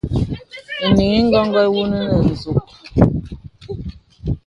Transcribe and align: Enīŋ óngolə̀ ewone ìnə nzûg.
Enīŋ 0.85 1.25
óngolə̀ 1.39 1.65
ewone 1.67 1.99
ìnə 2.09 2.21
nzûg. 2.33 2.57